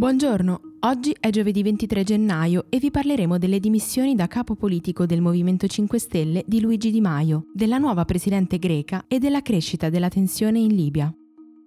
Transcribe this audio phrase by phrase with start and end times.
[0.00, 5.20] Buongiorno, oggi è giovedì 23 gennaio e vi parleremo delle dimissioni da capo politico del
[5.20, 10.08] Movimento 5 Stelle di Luigi Di Maio, della nuova presidente greca e della crescita della
[10.08, 11.14] tensione in Libia.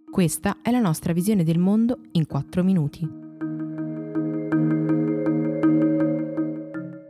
[0.09, 3.07] Questa è la nostra visione del mondo in 4 minuti.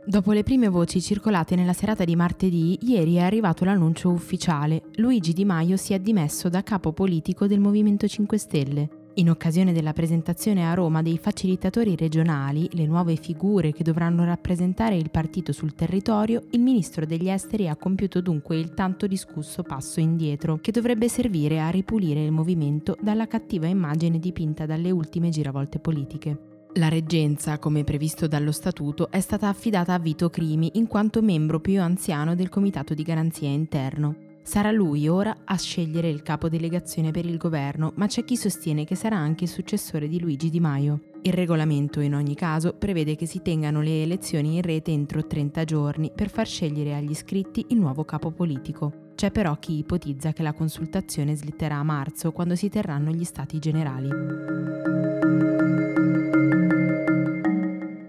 [0.04, 4.90] Dopo le prime voci circolate nella serata di martedì, ieri è arrivato l'annuncio ufficiale.
[4.96, 9.03] Luigi Di Maio si è dimesso da capo politico del Movimento 5 Stelle.
[9.16, 14.96] In occasione della presentazione a Roma dei facilitatori regionali, le nuove figure che dovranno rappresentare
[14.96, 20.00] il partito sul territorio, il ministro degli esteri ha compiuto dunque il tanto discusso passo
[20.00, 25.78] indietro, che dovrebbe servire a ripulire il movimento dalla cattiva immagine dipinta dalle ultime giravolte
[25.78, 26.38] politiche.
[26.74, 31.60] La reggenza, come previsto dallo statuto, è stata affidata a Vito Crimi in quanto membro
[31.60, 34.33] più anziano del Comitato di Garanzia Interno.
[34.46, 38.84] Sarà lui ora a scegliere il capo delegazione per il governo, ma c'è chi sostiene
[38.84, 41.00] che sarà anche il successore di Luigi Di Maio.
[41.22, 45.64] Il regolamento, in ogni caso, prevede che si tengano le elezioni in rete entro 30
[45.64, 49.12] giorni per far scegliere agli iscritti il nuovo capo politico.
[49.14, 53.58] C'è però chi ipotizza che la consultazione slitterà a marzo, quando si terranno gli stati
[53.58, 54.08] generali.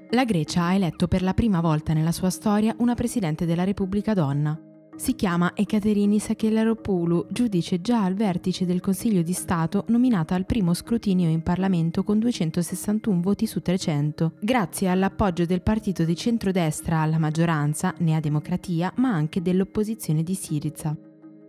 [0.09, 4.13] La Grecia ha eletto per la prima volta nella sua storia una Presidente della Repubblica
[4.13, 4.74] donna.
[4.97, 10.73] Si chiama Ekaterini Sakellaropoulou, giudice già al vertice del Consiglio di Stato nominata al primo
[10.73, 17.17] scrutinio in Parlamento con 261 voti su 300, grazie all'appoggio del partito di centrodestra alla
[17.17, 20.95] maggioranza, Nea Democratia, ma anche dell'opposizione di Siriza.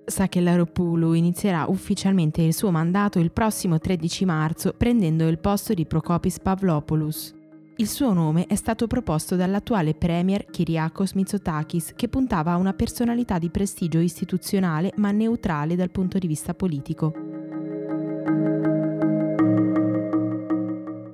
[0.04, 6.40] Sakellaropoulou inizierà ufficialmente il suo mandato il prossimo 13 marzo, prendendo il posto di Prokopis
[6.40, 7.35] Pavlopoulos.
[7.78, 13.38] Il suo nome è stato proposto dall'attuale premier Kyriakos Mitsotakis, che puntava a una personalità
[13.38, 17.12] di prestigio istituzionale ma neutrale dal punto di vista politico.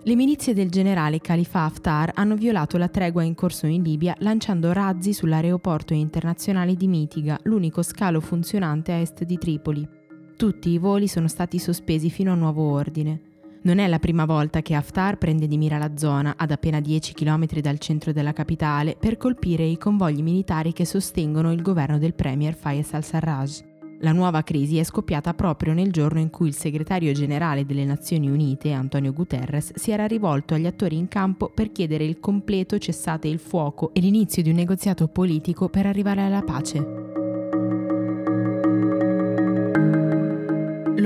[0.04, 4.72] Le milizie del generale Khalifa Haftar hanno violato la tregua in corso in Libia lanciando
[4.72, 9.88] razzi sull'aeroporto internazionale di Mitiga, l'unico scalo funzionante a est di Tripoli.
[10.36, 13.31] Tutti i voli sono stati sospesi fino a nuovo ordine.
[13.64, 17.12] Non è la prima volta che Haftar prende di mira la zona, ad appena 10
[17.14, 22.14] km dal centro della capitale, per colpire i convogli militari che sostengono il governo del
[22.14, 23.70] premier Fayez al-Sarraj.
[24.00, 28.28] La nuova crisi è scoppiata proprio nel giorno in cui il segretario generale delle Nazioni
[28.28, 33.28] Unite, Antonio Guterres, si era rivolto agli attori in campo per chiedere il completo cessate
[33.28, 37.12] il fuoco e l'inizio di un negoziato politico per arrivare alla pace.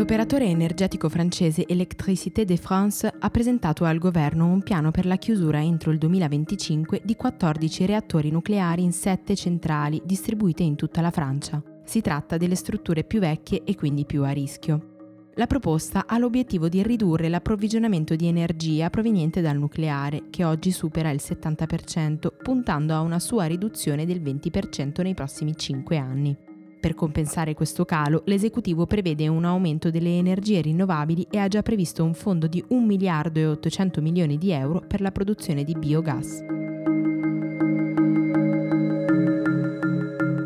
[0.07, 5.61] L'operatore energetico francese Electricité de France ha presentato al governo un piano per la chiusura
[5.61, 11.61] entro il 2025 di 14 reattori nucleari in 7 centrali distribuite in tutta la Francia.
[11.83, 15.31] Si tratta delle strutture più vecchie e quindi più a rischio.
[15.35, 21.11] La proposta ha l'obiettivo di ridurre l'approvvigionamento di energia proveniente dal nucleare, che oggi supera
[21.11, 26.46] il 70%, puntando a una sua riduzione del 20% nei prossimi 5 anni.
[26.87, 32.05] Per compensare questo calo, l'esecutivo prevede un aumento delle energie rinnovabili e ha già previsto
[32.05, 36.45] un fondo di 1 miliardo e 800 milioni di euro per la produzione di biogas.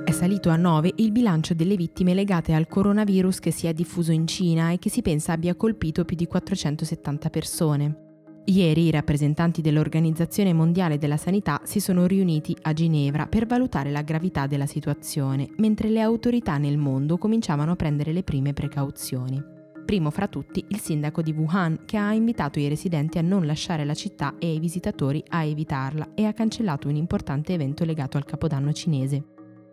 [0.02, 4.10] È salito a 9 il bilancio delle vittime legate al coronavirus che si è diffuso
[4.10, 8.09] in Cina e che si pensa abbia colpito più di 470 persone.
[8.44, 14.02] Ieri i rappresentanti dell'Organizzazione Mondiale della Sanità si sono riuniti a Ginevra per valutare la
[14.02, 19.40] gravità della situazione, mentre le autorità nel mondo cominciavano a prendere le prime precauzioni.
[19.84, 23.84] Primo fra tutti il sindaco di Wuhan, che ha invitato i residenti a non lasciare
[23.84, 28.24] la città e i visitatori a evitarla e ha cancellato un importante evento legato al
[28.24, 29.24] capodanno cinese.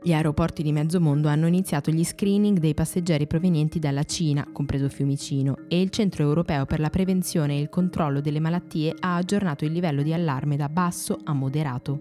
[0.07, 4.87] Gli aeroporti di mezzo mondo hanno iniziato gli screening dei passeggeri provenienti dalla Cina, compreso
[4.87, 9.65] Fiumicino, e il Centro europeo per la prevenzione e il controllo delle malattie ha aggiornato
[9.65, 11.99] il livello di allarme da basso a moderato.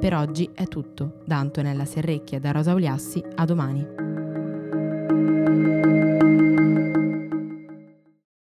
[0.00, 1.20] Per oggi è tutto.
[1.24, 4.11] Da Antonella Serrecchia e da Rosa Uliassi, a domani.